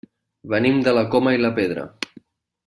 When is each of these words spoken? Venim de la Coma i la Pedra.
Venim 0.53 0.79
de 0.87 0.93
la 0.99 1.03
Coma 1.17 1.35
i 1.37 1.43
la 1.43 1.53
Pedra. 1.61 1.85